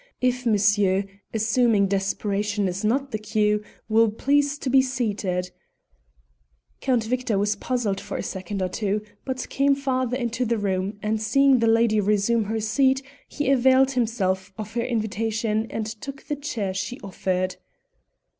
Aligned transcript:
If 0.19 0.47
monsieur 0.47 1.03
assuming 1.31 1.85
desperation 1.85 2.67
is 2.67 2.83
not 2.83 3.11
the 3.11 3.19
cue 3.19 3.61
will 3.87 4.09
please 4.09 4.57
to 4.57 4.67
be 4.67 4.81
seated" 4.81 5.51
Count 6.81 7.03
Victor 7.03 7.37
was 7.37 7.55
puzzled 7.55 8.01
for 8.01 8.17
a 8.17 8.23
second 8.23 8.63
or 8.63 8.67
two, 8.67 9.03
but 9.25 9.47
came 9.49 9.75
farther 9.75 10.17
into 10.17 10.43
the 10.43 10.57
room, 10.57 10.97
and, 11.03 11.21
seeing 11.21 11.59
the 11.59 11.67
lady 11.67 11.99
resume 12.01 12.45
her 12.45 12.59
seat, 12.59 13.03
he 13.27 13.51
availed 13.51 13.91
himself 13.91 14.51
of 14.57 14.73
her 14.73 14.81
invitation 14.83 15.67
and 15.69 15.85
took 15.85 16.23
the 16.25 16.35
chair 16.35 16.73
she 16.73 16.99
offered. 17.01 17.57